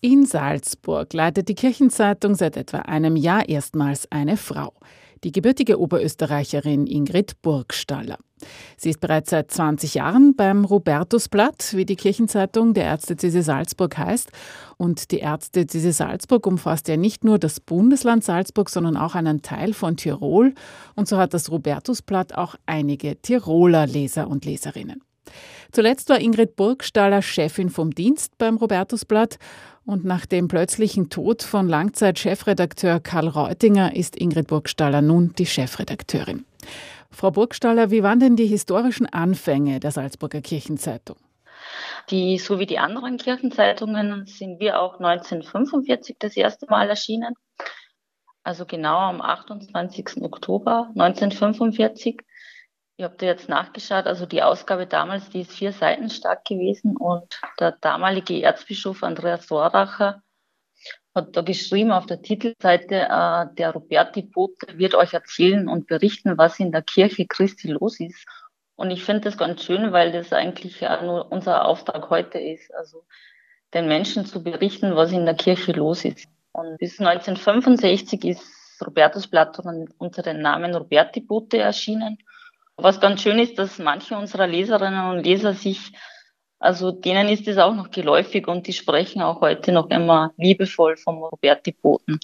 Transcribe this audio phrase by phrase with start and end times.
[0.00, 4.72] In Salzburg leitet die Kirchenzeitung seit etwa einem Jahr erstmals eine Frau,
[5.24, 8.16] die gebürtige Oberösterreicherin Ingrid Burgstaller.
[8.76, 14.30] Sie ist bereits seit 20 Jahren beim Robertusblatt, wie die Kirchenzeitung der Ärztediözese Salzburg heißt.
[14.76, 19.74] Und die Ärztediözese Salzburg umfasst ja nicht nur das Bundesland Salzburg, sondern auch einen Teil
[19.74, 20.54] von Tirol.
[20.94, 25.02] Und so hat das Robertusblatt auch einige Tiroler Leser und Leserinnen.
[25.72, 29.38] Zuletzt war Ingrid Burgstaller Chefin vom Dienst beim Robertusblatt
[29.88, 36.44] und nach dem plötzlichen Tod von Langzeit-Chefredakteur Karl Reutinger ist Ingrid Burgstaller nun die Chefredakteurin.
[37.10, 41.16] Frau Burgstaller, wie waren denn die historischen Anfänge der Salzburger Kirchenzeitung?
[42.10, 47.32] Die, so wie die anderen Kirchenzeitungen sind wir auch 1945 das erste Mal erschienen.
[48.42, 50.22] Also genau am 28.
[50.22, 52.18] Oktober 1945.
[52.98, 56.96] Ich habe da jetzt nachgeschaut, also die Ausgabe damals, die ist vier Seiten stark gewesen
[56.96, 60.20] und der damalige Erzbischof Andreas Soracher
[61.14, 66.38] hat da geschrieben auf der Titelseite, äh, der Roberti Bote wird euch erzählen und berichten,
[66.38, 68.26] was in der Kirche Christi los ist.
[68.74, 72.74] Und ich finde das ganz schön, weil das eigentlich ja nur unser Auftrag heute ist,
[72.74, 73.04] also
[73.74, 76.26] den Menschen zu berichten, was in der Kirche los ist.
[76.50, 79.56] Und bis 1965 ist Robertusblatt
[79.98, 82.18] unter dem Namen Roberti Bote erschienen.
[82.80, 85.90] Was ganz schön ist, dass manche unserer Leserinnen und Leser sich,
[86.60, 90.96] also denen ist es auch noch geläufig und die sprechen auch heute noch immer liebevoll
[90.96, 92.20] vom Roberti Boten.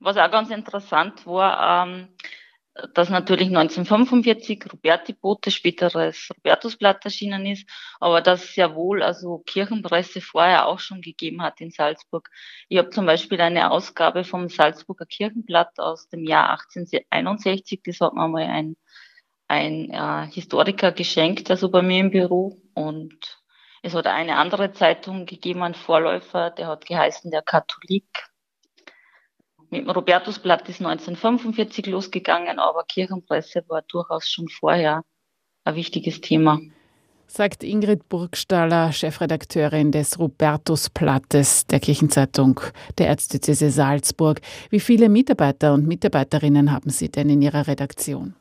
[0.00, 2.08] Was auch ganz interessant war, ähm,
[2.94, 7.68] dass natürlich 1945 Roberti Bote, späteres Robertusblatt erschienen ist,
[8.00, 12.28] aber dass es ja wohl also Kirchenpresse vorher auch schon gegeben hat in Salzburg.
[12.68, 18.14] Ich habe zum Beispiel eine Ausgabe vom Salzburger Kirchenblatt aus dem Jahr 1861, das hat
[18.14, 18.76] mir mal ein
[19.48, 22.60] ein äh, Historiker geschenkt, also bei mir im Büro.
[22.74, 23.40] Und
[23.82, 28.28] es hat eine andere Zeitung gegeben, ein Vorläufer, der hat geheißen der Katholik.
[29.70, 35.02] Mit dem Robertusblatt ist 1945 losgegangen, aber Kirchenpresse war durchaus schon vorher
[35.64, 36.58] ein wichtiges Thema.
[37.26, 42.58] Sagt Ingrid Burgstaller, Chefredakteurin des Robertusblattes der Kirchenzeitung
[42.96, 44.40] der Erzdiözese Salzburg.
[44.70, 48.34] Wie viele Mitarbeiter und Mitarbeiterinnen haben Sie denn in Ihrer Redaktion?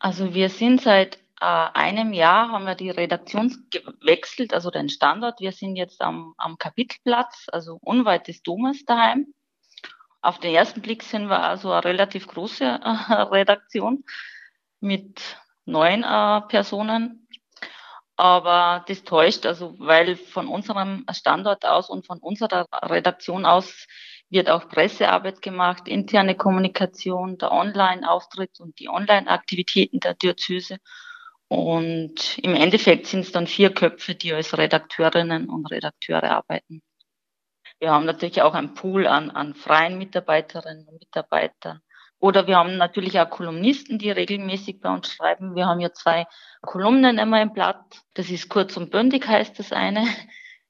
[0.00, 5.40] Also wir sind seit äh, einem Jahr, haben wir die Redaktion gewechselt, also den Standort.
[5.40, 9.34] Wir sind jetzt am, am Kapitelplatz, also unweit des Domes daheim.
[10.22, 14.04] Auf den ersten Blick sind wir also eine relativ große äh, Redaktion
[14.80, 15.20] mit
[15.66, 17.28] neun äh, Personen.
[18.16, 23.86] Aber das täuscht, also weil von unserem Standort aus und von unserer Redaktion aus
[24.30, 30.78] wird auch Pressearbeit gemacht, interne Kommunikation, der Online-Auftritt und die Online-Aktivitäten der Diözese.
[31.48, 36.80] Und im Endeffekt sind es dann vier Köpfe, die als Redakteurinnen und Redakteure arbeiten.
[37.80, 41.80] Wir haben natürlich auch einen Pool an, an freien Mitarbeiterinnen und Mitarbeitern.
[42.20, 45.56] Oder wir haben natürlich auch Kolumnisten, die regelmäßig bei uns schreiben.
[45.56, 46.26] Wir haben ja zwei
[46.60, 48.02] Kolumnen immer im Blatt.
[48.14, 50.06] Das ist kurz und bündig heißt das eine.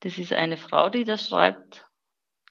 [0.00, 1.86] Das ist eine Frau, die das schreibt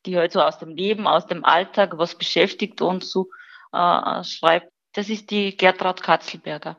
[0.06, 3.30] die halt so aus dem Leben, aus dem Alltag, was beschäftigt uns so
[3.74, 4.72] äh, schreibt.
[4.94, 6.78] Das ist die Gertrud Katzelberger.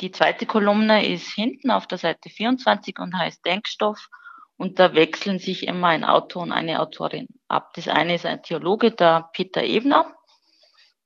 [0.00, 4.08] Die zweite Kolumne ist hinten auf der Seite 24 und heißt Denkstoff.
[4.56, 7.72] Und da wechseln sich immer ein Autor und eine Autorin ab.
[7.74, 10.14] Das eine ist ein Theologe, der Peter Ebner,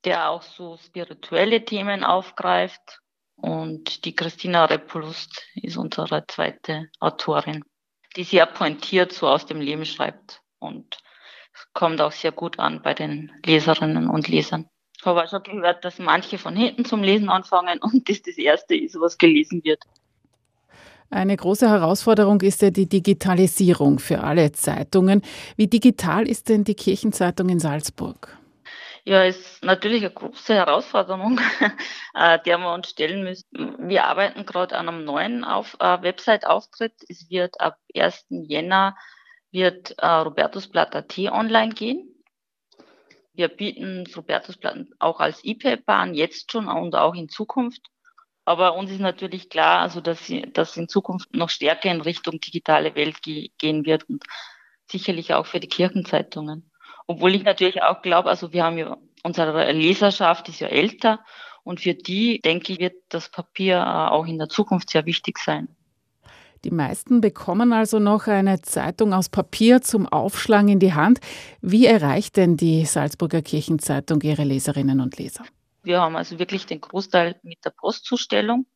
[0.05, 3.01] der auch so spirituelle Themen aufgreift.
[3.37, 7.65] Und die Christina Repulust ist unsere zweite Autorin,
[8.17, 10.43] die sehr pointiert so aus dem Leben schreibt.
[10.59, 10.99] Und
[11.73, 14.69] kommt auch sehr gut an bei den Leserinnen und Lesern.
[14.99, 18.37] Ich habe auch schon gehört, dass manche von hinten zum Lesen anfangen und das das
[18.37, 19.83] Erste ist, was gelesen wird.
[21.11, 25.23] Eine große Herausforderung ist ja die Digitalisierung für alle Zeitungen.
[25.57, 28.37] Wie digital ist denn die Kirchenzeitung in Salzburg?
[29.05, 31.41] Ja, ist natürlich eine große Herausforderung,
[32.15, 33.47] äh, der wir uns stellen müssen.
[33.79, 36.93] Wir arbeiten gerade an einem neuen Auf äh, Website-Auftritt.
[37.09, 38.27] Es wird ab 1.
[38.29, 38.95] Jänner
[39.51, 42.15] wird äh, Robertusblatt.at online gehen.
[43.33, 47.83] Wir bieten Robertusblatt auch als E-Paper an, jetzt schon und auch in Zukunft.
[48.45, 52.41] Aber uns ist natürlich klar, also dass, sie, dass in Zukunft noch stärker in Richtung
[52.41, 54.25] digitale Welt ge gehen wird und
[54.91, 56.71] sicherlich auch für die Kirchenzeitungen.
[57.07, 61.25] Obwohl ich natürlich auch glaube, also wir haben ja unsere Leserschaft ist ja älter
[61.63, 65.39] und für die, denke ich, wird das Papier äh, auch in der Zukunft sehr wichtig
[65.39, 65.77] sein.
[66.65, 71.21] Die meisten bekommen also noch eine Zeitung aus Papier zum Aufschlagen in die Hand.
[71.61, 75.45] Wie erreicht denn die Salzburger Kirchenzeitung ihre Leserinnen und Leser?
[75.83, 78.67] Wir haben also wirklich den Großteil mit der Postzustellung.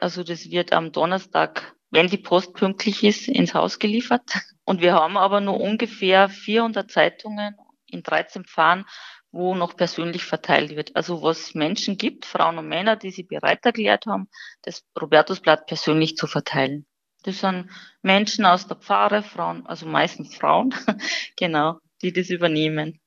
[0.00, 4.22] Also das wird am Donnerstag wenn die Post pünktlich ist, ins Haus geliefert.
[4.64, 8.86] Und wir haben aber nur ungefähr 400 Zeitungen in 13 Pfarren,
[9.32, 10.94] wo noch persönlich verteilt wird.
[10.94, 14.28] Also was Menschen gibt, Frauen und Männer, die sich bereit erklärt haben,
[14.62, 16.86] das Robertusblatt persönlich zu verteilen.
[17.22, 17.68] Das sind
[18.02, 20.74] Menschen aus der Pfarre, Frauen, also meistens Frauen,
[21.36, 22.98] genau, die das übernehmen.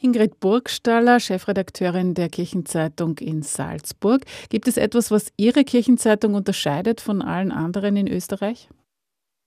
[0.00, 4.24] Ingrid Burgstaller, Chefredakteurin der Kirchenzeitung in Salzburg.
[4.50, 8.68] Gibt es etwas, was Ihre Kirchenzeitung unterscheidet von allen anderen in Österreich?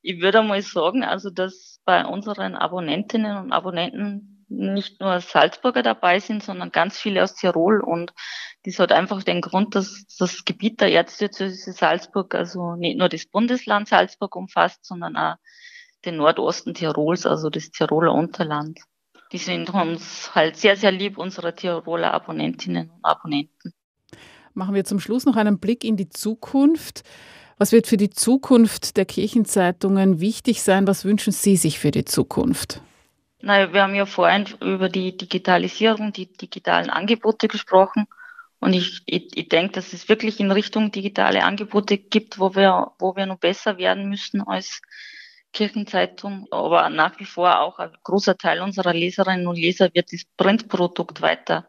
[0.01, 6.20] Ich würde mal sagen, also dass bei unseren Abonnentinnen und Abonnenten nicht nur Salzburger dabei
[6.20, 7.82] sind, sondern ganz viele aus Tirol.
[7.82, 8.14] Und
[8.64, 13.26] das hat einfach den Grund, dass das Gebiet der Erzdiözese Salzburg also nicht nur das
[13.26, 15.36] Bundesland Salzburg umfasst, sondern auch
[16.06, 18.80] den Nordosten Tirols, also das Tiroler Unterland.
[19.32, 23.74] Die sind uns halt sehr, sehr lieb, unsere Tiroler Abonnentinnen und Abonnenten.
[24.54, 27.04] Machen wir zum Schluss noch einen Blick in die Zukunft.
[27.58, 30.88] Was wird für die Zukunft der Kirchenzeitungen wichtig sein?
[30.88, 32.82] Was wünschen Sie sich für die Zukunft?
[33.39, 38.07] Naja, wir haben ja vorhin über die Digitalisierung, die digitalen Angebote gesprochen.
[38.60, 42.94] Und ich, ich, ich denke, dass es wirklich in Richtung digitale Angebote gibt, wo wir,
[42.98, 44.81] wo wir noch besser werden müssen als
[45.54, 46.48] Kirchenzeitung.
[46.50, 51.22] Aber nach wie vor auch ein großer Teil unserer Leserinnen und Leser wird das Printprodukt
[51.22, 51.68] weiter,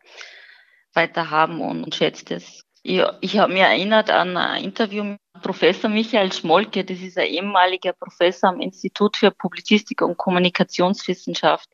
[0.94, 2.64] weiter haben und schätzt es.
[2.82, 7.26] Ich, ich habe mir erinnert an ein Interview mit Professor Michael Schmolke, das ist ein
[7.28, 11.68] ehemaliger Professor am Institut für Publizistik und Kommunikationswissenschaft.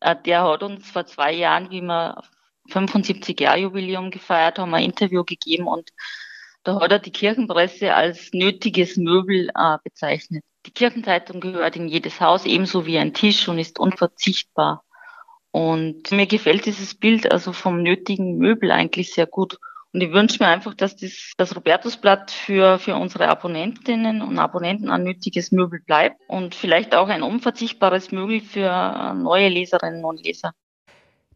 [0.00, 2.22] Äh, der hat uns vor zwei Jahren, wie wir
[2.68, 5.90] 75 Jahr Jubiläum gefeiert haben, ein Interview gegeben und
[6.64, 10.44] da hat er die Kirchenpresse als nötiges Möbel äh, bezeichnet.
[10.66, 14.84] Die Kirchenzeitung gehört in jedes Haus, ebenso wie ein Tisch und ist unverzichtbar.
[15.50, 19.58] Und mir gefällt dieses Bild also vom nötigen Möbel eigentlich sehr gut.
[19.94, 24.90] Und ich wünsche mir einfach, dass das, das Robertusblatt für, für unsere Abonnentinnen und Abonnenten
[24.90, 30.52] ein nötiges Möbel bleibt und vielleicht auch ein unverzichtbares Möbel für neue Leserinnen und Leser.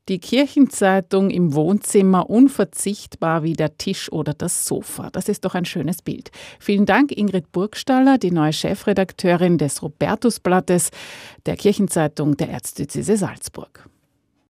[0.08, 5.10] Die Kirchenzeitung im Wohnzimmer unverzichtbar wie der Tisch oder das Sofa.
[5.10, 6.32] Das ist doch ein schönes Bild.
[6.58, 10.90] Vielen Dank, Ingrid Burgstaller, die neue Chefredakteurin des Robertusblattes
[11.46, 13.88] der Kirchenzeitung der Erzdiözese Salzburg.